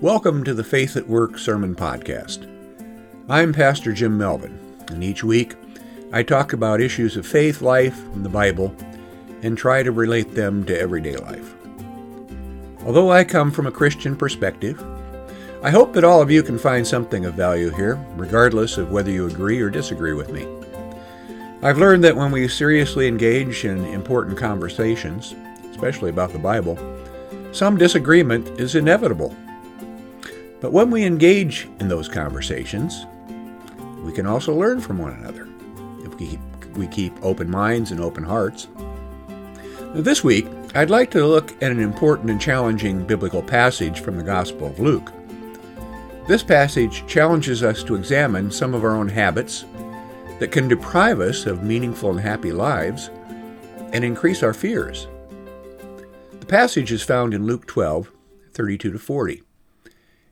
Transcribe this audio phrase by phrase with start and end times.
[0.00, 2.46] Welcome to the Faith at Work Sermon Podcast.
[3.28, 4.56] I'm Pastor Jim Melvin,
[4.92, 5.56] and each week
[6.12, 8.72] I talk about issues of faith, life, and the Bible,
[9.42, 11.52] and try to relate them to everyday life.
[12.86, 14.80] Although I come from a Christian perspective,
[15.64, 19.10] I hope that all of you can find something of value here, regardless of whether
[19.10, 20.46] you agree or disagree with me.
[21.60, 25.34] I've learned that when we seriously engage in important conversations,
[25.72, 26.78] especially about the Bible,
[27.50, 29.34] some disagreement is inevitable
[30.60, 33.06] but when we engage in those conversations,
[34.02, 35.48] we can also learn from one another
[36.04, 36.40] if we keep,
[36.76, 38.68] we keep open minds and open hearts.
[39.94, 44.22] This week, I'd like to look at an important and challenging biblical passage from the
[44.22, 45.12] Gospel of Luke.
[46.26, 49.64] This passage challenges us to examine some of our own habits
[50.40, 53.10] that can deprive us of meaningful and happy lives
[53.92, 55.08] and increase our fears.
[56.38, 58.12] The passage is found in Luke 12,
[58.52, 59.42] 32 to 40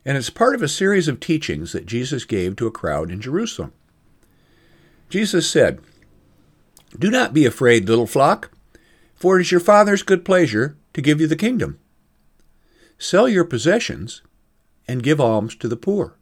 [0.07, 3.19] and it's part of a series of teachings that Jesus gave to a crowd in
[3.19, 3.73] Jerusalem.
[5.09, 5.81] Jesus said,
[6.97, 8.49] Do not be afraid, little flock,
[9.15, 11.77] for it is your Father's good pleasure to give you the kingdom.
[12.97, 14.21] Sell your possessions
[14.87, 16.15] and give alms to the poor.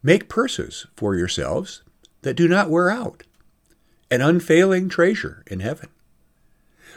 [0.00, 1.82] Make purses for yourselves
[2.22, 3.24] that do not wear out,
[4.08, 5.88] an unfailing treasure in heaven,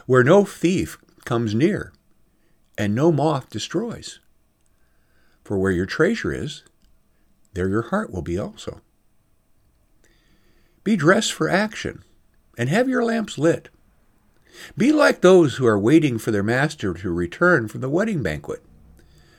[0.06, 1.92] where no thief comes near
[2.78, 4.20] and no moth destroys.
[5.52, 6.64] For where your treasure is,
[7.56, 8.80] there your heart will be also.
[10.86, 12.06] Be dressed for action,
[12.58, 13.68] and have your lamps lit.
[14.78, 18.64] Be like those who are waiting for their master to return from the wedding banquet,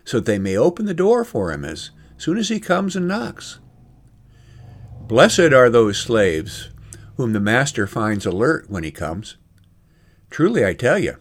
[0.04, 3.08] so that they may open the door for him as soon as he comes and
[3.08, 3.58] knocks.
[5.08, 6.68] Blessed are those slaves
[7.16, 9.38] whom the master finds alert when he comes.
[10.28, 11.16] Truly I tell you,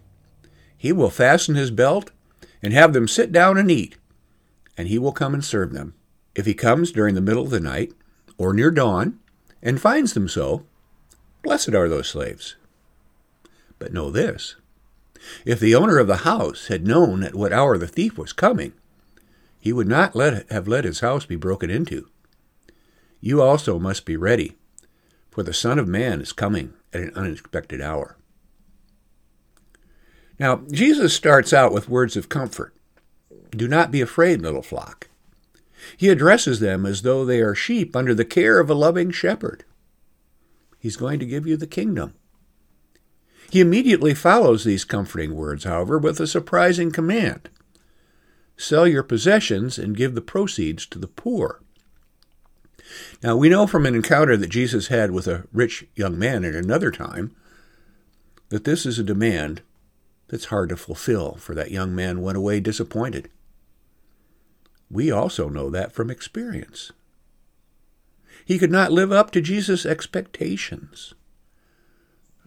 [0.77, 2.11] he will fasten his belt
[2.61, 3.95] and have them sit down and eat
[4.81, 5.93] and he will come and serve them.
[6.33, 7.93] If he comes during the middle of the night
[8.39, 9.19] or near dawn
[9.61, 10.65] and finds them so,
[11.43, 12.55] blessed are those slaves.
[13.77, 14.55] But know this
[15.45, 18.73] if the owner of the house had known at what hour the thief was coming,
[19.59, 22.09] he would not let, have let his house be broken into.
[23.19, 24.55] You also must be ready,
[25.29, 28.17] for the Son of Man is coming at an unexpected hour.
[30.39, 32.73] Now, Jesus starts out with words of comfort.
[33.51, 35.09] Do not be afraid, little flock.
[35.97, 39.63] He addresses them as though they are sheep under the care of a loving shepherd.
[40.79, 42.13] He's going to give you the kingdom.
[43.49, 47.49] He immediately follows these comforting words, however, with a surprising command
[48.57, 51.61] Sell your possessions and give the proceeds to the poor.
[53.23, 56.53] Now, we know from an encounter that Jesus had with a rich young man at
[56.53, 57.35] another time
[58.49, 59.61] that this is a demand
[60.27, 63.29] that's hard to fulfill, for that young man went away disappointed.
[64.91, 66.91] We also know that from experience.
[68.43, 71.13] He could not live up to Jesus' expectations,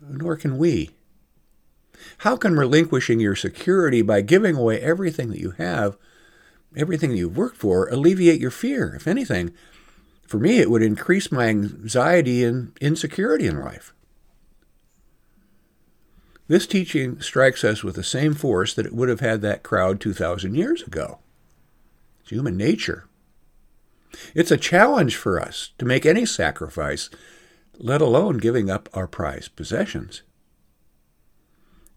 [0.00, 0.90] nor can we.
[2.18, 5.96] How can relinquishing your security by giving away everything that you have,
[6.76, 8.94] everything that you've worked for, alleviate your fear?
[8.94, 9.54] If anything,
[10.26, 13.94] for me, it would increase my anxiety and insecurity in life.
[16.46, 19.98] This teaching strikes us with the same force that it would have had that crowd
[19.98, 21.20] 2,000 years ago.
[22.24, 23.04] It's human nature.
[24.34, 27.10] It's a challenge for us to make any sacrifice,
[27.78, 30.22] let alone giving up our prized possessions.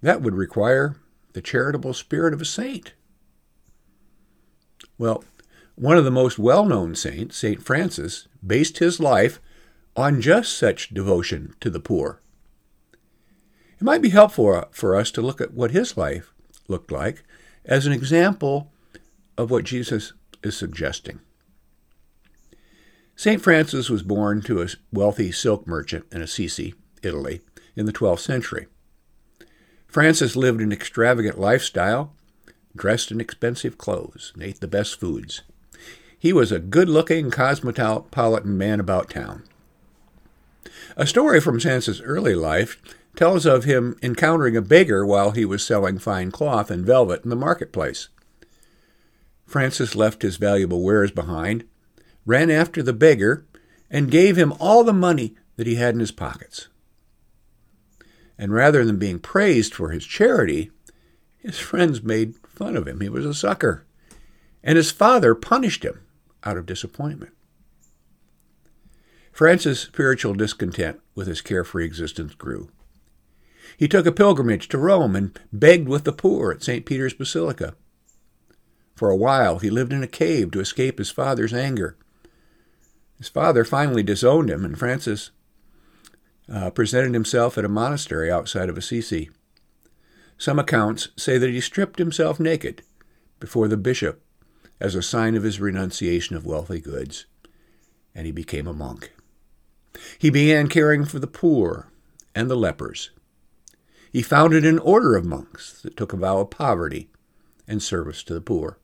[0.02, 0.98] That would require
[1.32, 2.92] the charitable spirit of a saint.
[4.98, 5.24] Well,
[5.76, 7.64] one of the most well known saints, St.
[7.64, 9.40] Francis, based his life
[9.96, 12.22] on just such devotion to the poor.
[13.80, 16.34] It might be helpful for us to look at what his life
[16.68, 17.24] looked like
[17.64, 18.74] as an example
[19.38, 21.20] of what Jesus is suggesting.
[23.16, 23.42] St.
[23.42, 27.42] Francis was born to a wealthy silk merchant in Assisi, Italy,
[27.76, 28.68] in the 12th century.
[29.88, 32.14] Francis lived an extravagant lifestyle,
[32.76, 35.42] dressed in expensive clothes, and ate the best foods.
[36.20, 39.44] He was a good looking, cosmopolitan man about town.
[40.96, 42.82] A story from Francis' early life
[43.16, 47.30] tells of him encountering a beggar while he was selling fine cloth and velvet in
[47.30, 48.10] the marketplace.
[49.48, 51.64] Francis left his valuable wares behind,
[52.26, 53.46] ran after the beggar,
[53.90, 56.68] and gave him all the money that he had in his pockets.
[58.38, 60.70] And rather than being praised for his charity,
[61.38, 63.00] his friends made fun of him.
[63.00, 63.86] He was a sucker.
[64.62, 66.02] And his father punished him
[66.44, 67.32] out of disappointment.
[69.32, 72.70] Francis' spiritual discontent with his carefree existence grew.
[73.78, 76.86] He took a pilgrimage to Rome and begged with the poor at St.
[76.86, 77.76] Peter's Basilica.
[78.98, 81.96] For a while, he lived in a cave to escape his father's anger.
[83.20, 85.30] His father finally disowned him, and Francis
[86.52, 89.30] uh, presented himself at a monastery outside of Assisi.
[90.40, 92.82] Some accounts say that he stripped himself naked
[93.40, 94.24] before the bishop
[94.80, 97.28] as a sign of his renunciation of wealthy goods,
[98.16, 99.12] and he became a monk.
[100.18, 101.92] He began caring for the poor
[102.34, 103.12] and the lepers.
[104.12, 107.10] He founded an order of monks that took a vow of poverty
[107.68, 108.80] and service to the poor.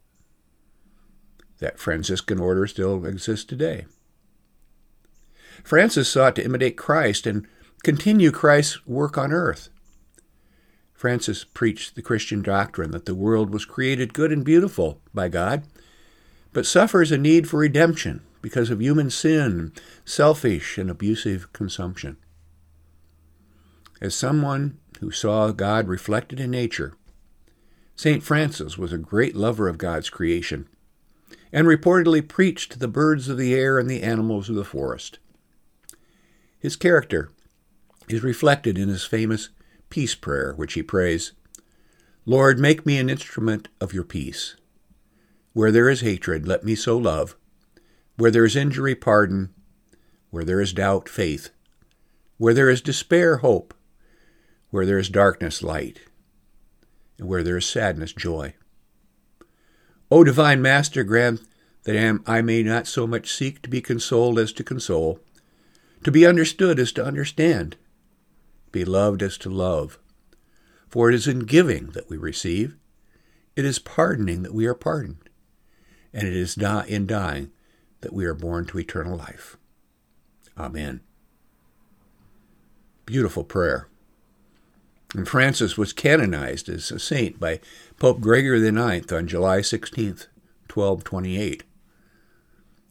[1.64, 3.86] That Franciscan order still exists today.
[5.64, 7.48] Francis sought to imitate Christ and
[7.86, 9.70] continue Christ's work on earth.
[10.94, 15.64] Francis preached the Christian doctrine that the world was created good and beautiful by God,
[16.52, 19.72] but suffers a need for redemption because of human sin,
[20.04, 22.18] selfish and abusive consumption.
[24.02, 26.98] As someone who saw God reflected in nature,
[27.96, 28.22] St.
[28.22, 30.68] Francis was a great lover of God's creation
[31.54, 35.20] and reportedly preached to the birds of the air and the animals of the forest.
[36.60, 37.30] His character
[38.10, 39.50] is reflected in his famous
[39.90, 41.34] peace prayer, which he prays
[42.26, 44.56] Lord, make me an instrument of your peace.
[45.52, 47.36] Where there is hatred, let me sow love.
[48.16, 49.54] Where there is injury, pardon.
[50.32, 51.50] Where there is doubt, faith.
[52.38, 53.74] Where there is despair, hope.
[54.72, 56.00] Where there is darkness, light.
[57.20, 58.56] And where there is sadness, joy.
[60.14, 61.42] O divine Master, grant
[61.86, 65.20] that I may not so much seek to be consoled as to console
[66.04, 67.78] to be understood is to understand,
[68.72, 69.98] be loved as to love.
[70.88, 72.76] For it is in giving that we receive,
[73.56, 75.32] it is pardoning that we are pardoned,
[76.14, 77.50] and it is not in dying
[78.02, 79.58] that we are born to eternal life.
[80.56, 81.02] Amen.
[83.08, 83.88] Beautiful prayer.
[85.14, 87.60] And Francis was canonized as a saint by
[88.00, 90.08] Pope Gregory IX on July 16,
[90.74, 91.64] 1228.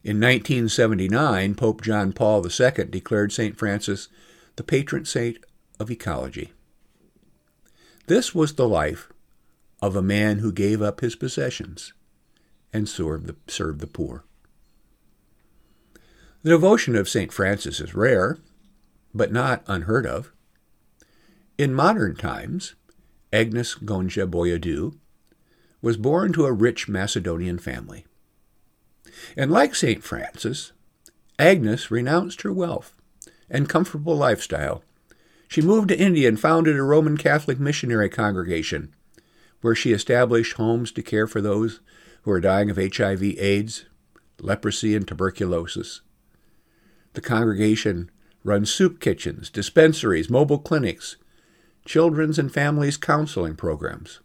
[0.04, 3.56] In 1979, Pope John Paul II declared St.
[3.56, 4.08] Francis
[4.56, 5.38] the patron saint
[5.78, 6.52] of ecology.
[8.06, 9.12] This was the life
[9.80, 11.92] of a man who gave up his possessions
[12.72, 14.24] and served the, served the poor.
[16.42, 17.32] The devotion of St.
[17.32, 18.38] Francis is rare,
[19.14, 20.31] but not unheard of.
[21.62, 22.74] In modern times,
[23.32, 24.98] Agnes Gonxha Bojaxhiu
[25.80, 28.04] was born to a rich Macedonian family.
[29.36, 30.02] And like St.
[30.02, 30.72] Francis,
[31.38, 33.00] Agnes renounced her wealth
[33.48, 34.82] and comfortable lifestyle.
[35.46, 38.92] She moved to India and founded a Roman Catholic missionary congregation,
[39.60, 41.78] where she established homes to care for those
[42.22, 43.84] who are dying of HIV, AIDS,
[44.40, 46.00] leprosy, and tuberculosis.
[47.12, 48.10] The congregation
[48.42, 51.18] runs soup kitchens, dispensaries, mobile clinics,
[51.84, 54.20] children's and families counseling programs,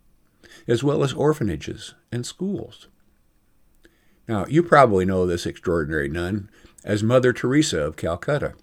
[0.68, 2.88] as well as orphanages and schools.
[4.28, 6.50] Now, you probably know this extraordinary nun
[6.84, 8.54] as Mother Teresa of Calcutta.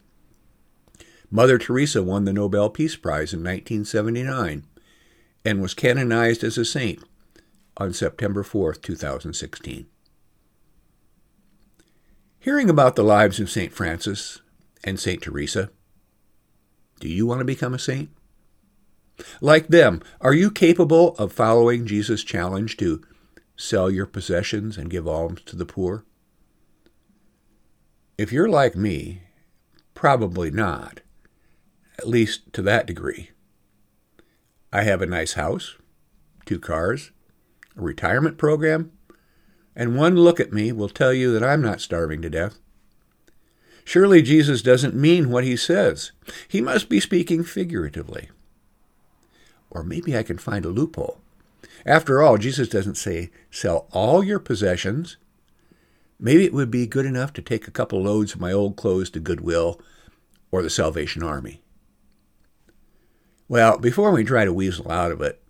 [1.31, 4.65] Mother Teresa won the Nobel Peace Prize in 1979
[5.45, 7.03] and was canonized as a saint
[7.77, 9.87] on September 4, 2016.
[12.39, 13.73] Hearing about the lives of St.
[13.73, 14.43] Francis
[14.85, 15.23] and St.
[15.23, 15.71] Teresa,
[17.01, 18.11] do you want to become a saint?
[19.41, 23.03] Like them, are you capable of following Jesus' challenge to
[23.57, 26.05] sell your possessions and give alms to the poor?
[28.19, 29.23] If you're like me,
[29.95, 31.01] probably not,
[31.99, 33.31] at least to that degree.
[34.73, 35.77] I have a nice house,
[36.45, 37.13] two cars,
[37.77, 38.93] a retirement program,
[39.77, 42.59] and one look at me will tell you that I'm not starving to death.
[43.85, 46.13] Surely Jesus doesn't mean what he says.
[46.49, 48.31] He must be speaking figuratively.
[49.75, 51.21] Or maybe I can find a loophole.
[51.85, 55.17] After all, Jesus doesn't say, sell all your possessions.
[56.19, 59.11] Maybe it would be good enough to take a couple loads of my old clothes
[59.11, 59.81] to Goodwill
[60.51, 61.61] or the Salvation Army.
[63.49, 65.43] Well, before we try to weasel out of it,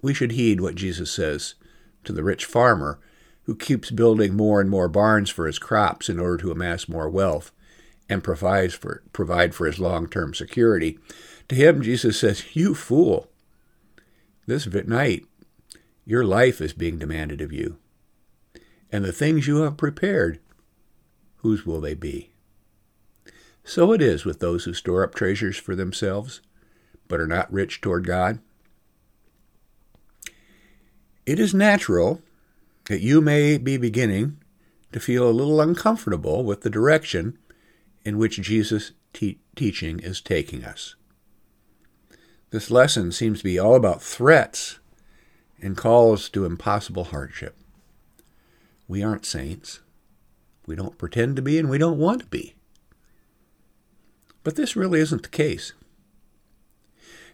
[0.00, 1.54] we should heed what Jesus says
[2.04, 2.98] to the rich farmer
[3.42, 7.08] who keeps building more and more barns for his crops in order to amass more
[7.08, 7.52] wealth
[8.08, 10.98] and provides for, provide for his long term security.
[11.48, 13.28] To him, Jesus says, You fool!
[14.46, 15.26] This night
[16.04, 17.78] your life is being demanded of you.
[18.92, 20.38] And the things you have prepared,
[21.38, 22.30] whose will they be?
[23.64, 26.40] So it is with those who store up treasures for themselves,
[27.08, 28.38] but are not rich toward God.
[31.26, 32.22] It is natural
[32.88, 34.38] that you may be beginning
[34.92, 37.36] to feel a little uncomfortable with the direction
[38.04, 40.94] in which Jesus' te- teaching is taking us.
[42.50, 44.78] This lesson seems to be all about threats
[45.60, 47.56] and calls to impossible hardship.
[48.86, 49.80] We aren't saints.
[50.66, 52.54] We don't pretend to be, and we don't want to be.
[54.44, 55.72] But this really isn't the case.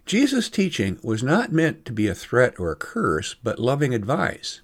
[0.07, 4.61] Jesus' teaching was not meant to be a threat or a curse, but loving advice.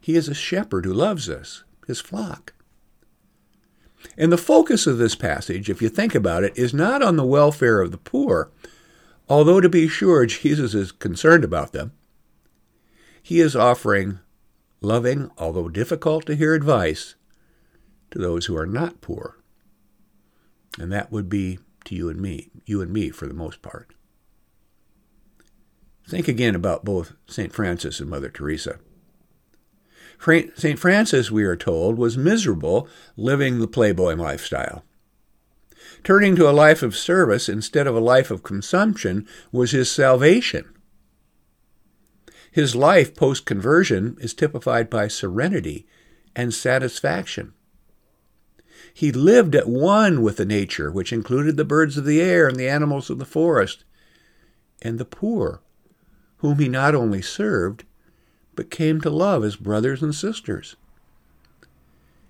[0.00, 2.54] He is a shepherd who loves us, his flock.
[4.18, 7.24] And the focus of this passage, if you think about it, is not on the
[7.24, 8.50] welfare of the poor,
[9.32, 11.92] although to be sure Jesus is concerned about them.
[13.22, 14.18] He is offering
[14.82, 17.14] loving, although difficult to hear advice
[18.10, 19.38] to those who are not poor.
[20.78, 23.94] And that would be to you and me, you and me for the most part.
[26.06, 27.54] Think again about both St.
[27.54, 28.80] Francis and Mother Teresa.
[30.20, 30.78] St.
[30.78, 32.86] Francis, we are told, was miserable
[33.16, 34.84] living the playboy lifestyle.
[36.04, 40.72] Turning to a life of service instead of a life of consumption was his salvation.
[42.50, 45.86] His life post conversion is typified by serenity
[46.36, 47.54] and satisfaction.
[48.92, 52.56] He lived at one with the nature, which included the birds of the air and
[52.56, 53.84] the animals of the forest,
[54.82, 55.62] and the poor,
[56.38, 57.84] whom he not only served,
[58.54, 60.76] but came to love as brothers and sisters.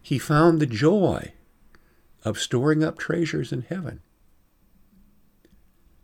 [0.01, 1.33] He found the joy
[2.25, 4.01] of storing up treasures in heaven.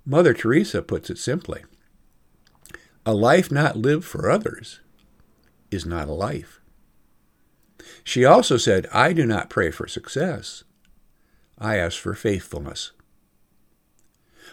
[0.04, 1.64] Mother Teresa puts it simply
[3.06, 4.80] a life not lived for others
[5.70, 6.60] is not a life.
[8.04, 10.64] She also said, I do not pray for success.
[11.58, 12.92] I ask for faithfulness.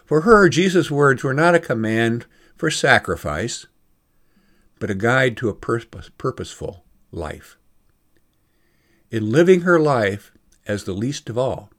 [0.05, 3.65] For her, Jesus' words were not a command for sacrifice,
[4.79, 7.57] but a guide to a purpose, purposeful life.
[9.12, 10.31] In living her life
[10.65, 11.69] as the least of all,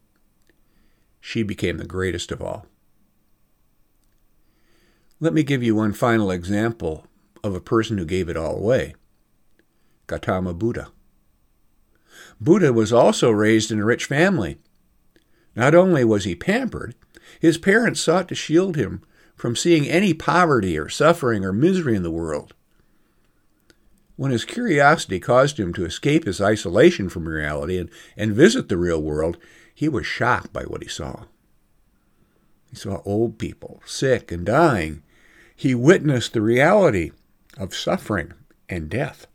[1.20, 2.66] she became the greatest of all.
[5.18, 7.06] Let me give you one final example
[7.42, 8.94] of a person who gave it all away
[10.06, 10.88] Gautama Buddha.
[12.40, 14.58] Buddha was also raised in a rich family.
[15.54, 16.94] Not only was he pampered,
[17.40, 19.02] his parents sought to shield him
[19.34, 22.54] from seeing any poverty or suffering or misery in the world.
[24.16, 28.78] When his curiosity caused him to escape his isolation from reality and, and visit the
[28.78, 29.36] real world,
[29.74, 31.24] he was shocked by what he saw.
[32.70, 35.02] He saw old people, sick and dying.
[35.54, 37.12] He witnessed the reality
[37.58, 38.32] of suffering
[38.70, 39.26] and death.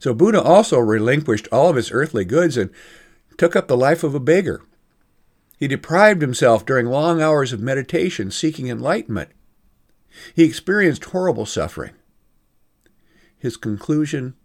[0.00, 2.70] So Buddha also relinquished all of his earthly goods and
[3.38, 4.60] took up the life of a beggar.
[5.56, 9.30] He deprived himself during long hours of meditation seeking enlightenment.
[10.34, 11.92] He experienced horrible suffering
[13.42, 14.36] his conclusion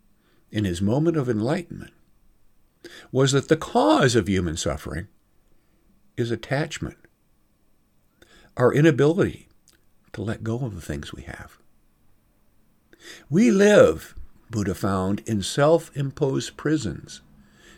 [0.49, 1.93] in his moment of enlightenment
[3.11, 5.07] was that the cause of human suffering
[6.17, 6.97] is attachment,
[8.57, 9.49] our inability
[10.13, 11.59] to let go of the things we have.
[13.29, 14.15] We live,
[14.49, 17.21] Buddha found, in self imposed prisons,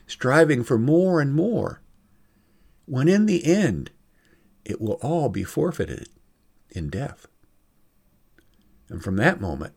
[0.07, 1.81] striving for more and more,
[2.85, 3.91] when in the end
[4.63, 6.07] it will all be forfeited
[6.69, 7.27] in death.
[8.87, 9.73] And from that moment,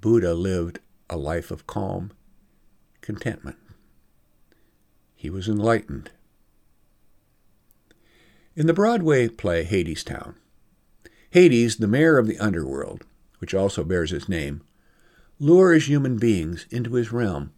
[0.00, 2.12] Buddha lived a life of calm
[3.00, 3.56] contentment.
[5.14, 6.10] He was enlightened.
[8.56, 10.34] In the Broadway play Hadestown,
[11.30, 13.04] Hades, the mayor of the underworld,
[13.38, 14.62] which also bears his name,
[15.38, 17.52] lures human beings into his realm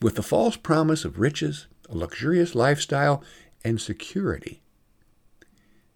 [0.00, 3.22] with the false promise of riches, a luxurious lifestyle,
[3.64, 4.60] and security.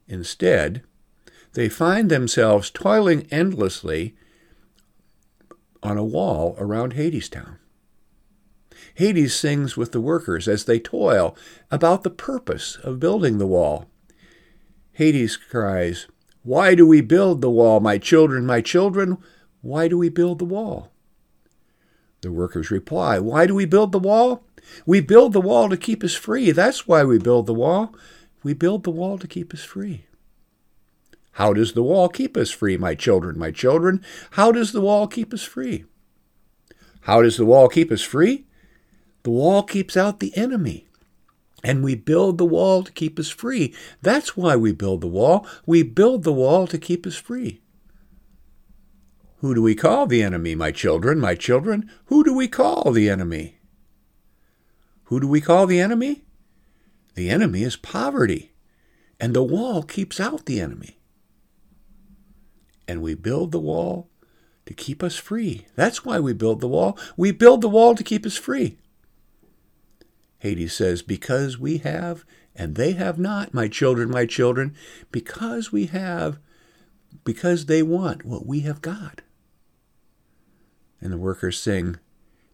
[0.07, 0.83] Instead,
[1.53, 4.17] they find themselves toiling endlessly
[5.83, 7.57] on a wall around Hadestown.
[8.95, 11.37] Hades sings with the workers as they toil
[11.71, 13.87] about the purpose of building the wall.
[14.93, 16.09] Hades cries,
[16.43, 19.19] Why do we build the wall, my children, my children?
[19.61, 20.91] Why do we build the wall?
[22.23, 24.45] The workers reply, Why do we build the wall?
[24.85, 26.51] We build the wall to keep us free.
[26.51, 27.95] That's why we build the wall.
[28.43, 30.07] We build the wall to keep us free.
[31.39, 34.05] How does the wall keep us free, my children, my children?
[34.33, 35.85] How does the wall keep us free?
[37.03, 38.49] How does the wall keep us free?
[39.23, 40.89] The wall keeps out the enemy.
[41.63, 43.73] And we build the wall to keep us free.
[44.03, 45.47] That's why we build the wall.
[45.65, 47.61] We build the wall to keep us free.
[49.37, 51.89] Who do we call the enemy, my children, my children?
[52.07, 53.59] Who do we call the enemy?
[55.05, 56.25] Who do we call the enemy?
[57.15, 58.51] The enemy is poverty,
[59.21, 60.98] and the wall keeps out the enemy
[62.89, 64.09] and we build the wall
[64.65, 65.67] to keep us free.
[65.77, 66.99] That's why we build the wall.
[67.17, 68.79] We build the wall to keep us free.
[70.39, 72.25] Hades says, Because we have,
[72.57, 74.75] and they have not, my children, my children,
[75.13, 76.39] because we have,
[77.25, 79.21] because they want what we have got.
[81.01, 81.97] And the workers sing,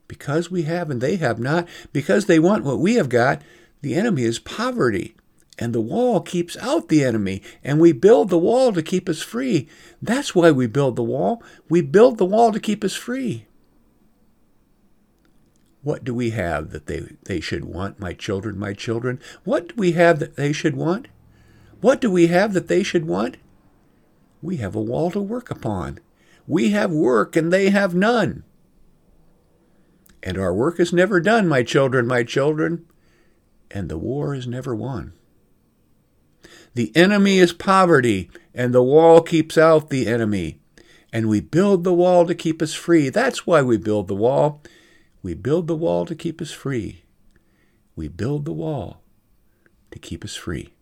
[0.09, 3.43] Because we have and they have not, because they want what we have got,
[3.83, 5.15] the enemy is poverty.
[5.59, 9.23] And the wall keeps out the enemy, and we build the wall to keep us
[9.23, 9.69] free.
[10.03, 11.43] That's why we build the wall.
[11.69, 13.47] We build the wall to keep us free.
[15.83, 19.21] What do we have that they, they should want, my children, my children?
[19.45, 21.09] What do we have that they should want?
[21.81, 23.37] What do we have that they should want?
[24.41, 26.01] We have a wall to work upon.
[26.47, 28.45] We have work and they have none.
[30.23, 32.87] And our work is never done, my children, my children,
[33.71, 35.13] and the war is never won.
[36.75, 40.59] The enemy is poverty, and the wall keeps out the enemy.
[41.13, 43.09] And we build the wall to keep us free.
[43.09, 44.61] That's why we build the wall.
[45.23, 47.05] We build the wall to keep us free.
[47.95, 49.01] We build the wall
[49.93, 50.75] to keep us free.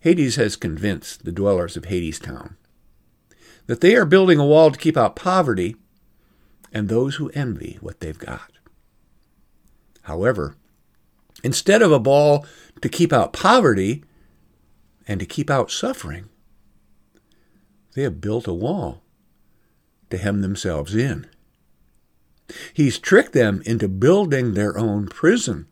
[0.00, 2.56] Hades has convinced the dwellers of Hadestown
[3.66, 5.76] that they are building a wall to keep out poverty
[6.72, 8.52] and those who envy what they've got.
[10.02, 10.56] However,
[11.42, 12.46] instead of a wall
[12.84, 14.04] to keep out poverty
[15.08, 16.28] and to keep out suffering,
[17.94, 19.02] they have built a wall
[20.10, 21.26] to hem themselves in.
[22.74, 25.66] He's tricked them into building their own prison.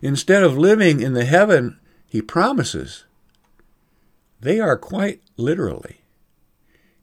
[0.00, 3.04] Instead of living in the heaven he promises,
[4.40, 6.00] they are quite literally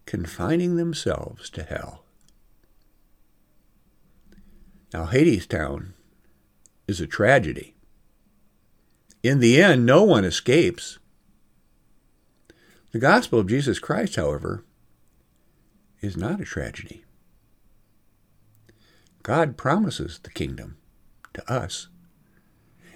[0.07, 2.05] confining themselves to hell.
[4.91, 5.89] Now, Hadestown
[6.87, 7.75] is a tragedy.
[9.24, 11.00] In the end, no one escapes.
[12.91, 14.63] The gospel of Jesus Christ, however,
[16.01, 17.03] is not a tragedy.
[19.24, 20.77] God promises the kingdom
[21.33, 21.89] to us.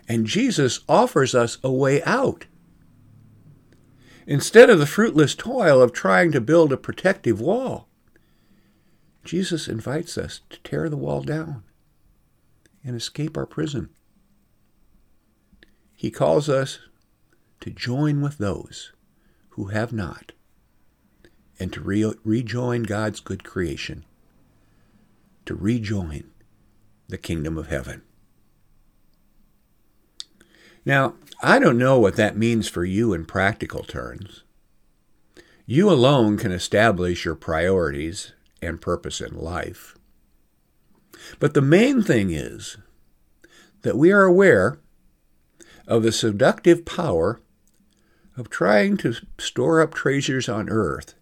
[0.08, 2.46] And Jesus offers us a way out.
[4.28, 7.88] Instead of the fruitless toil of trying to build a protective wall,
[9.24, 11.64] Jesus invites us to tear the wall down
[12.84, 13.90] and escape our prison.
[16.02, 16.80] He calls us
[17.60, 18.92] to join with those
[19.50, 20.32] who have not
[21.60, 24.04] and to re- rejoin God's good creation
[25.46, 26.32] to rejoin
[27.08, 28.02] the kingdom of heaven.
[30.86, 34.42] Now, I don't know what that means for you in practical terms.
[35.68, 39.96] You alone can establish your priorities and purpose in life.
[41.38, 42.78] But the main thing is
[43.84, 44.80] that we are aware
[45.92, 47.42] of the seductive power
[48.38, 51.16] of trying to store up treasures on earth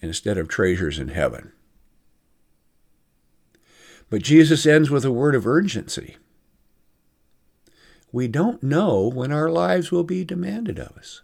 [0.00, 1.50] instead of treasures in heaven.
[4.08, 6.16] But Jesus ends with a word of urgency.
[8.12, 11.22] We don't know when our lives will be demanded of us.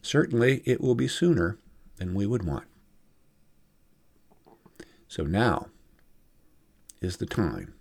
[0.00, 1.58] Certainly, it will be sooner
[1.96, 2.68] than we would want.
[5.08, 5.66] So now
[7.00, 7.74] is the time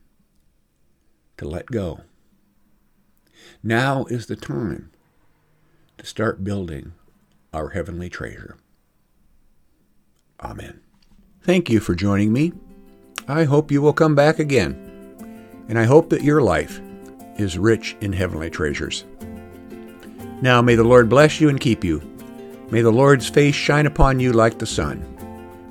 [1.37, 2.01] to let go.
[3.63, 4.91] Now is the time
[5.97, 6.93] to start building
[7.53, 8.57] our heavenly treasure.
[10.39, 10.81] Amen.
[11.41, 12.53] Thank you for joining me
[13.27, 14.75] I hope you will come back again,
[15.69, 16.81] and I hope that your life
[17.37, 19.05] is rich in heavenly treasures.
[20.41, 22.01] Now may the Lord bless you and keep you.
[22.71, 25.05] May the Lord's face shine upon you like the sun.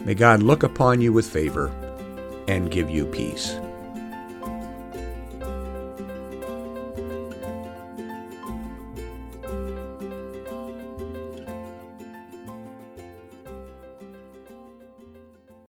[0.05, 1.69] May God look upon you with favor
[2.47, 3.57] and give you peace.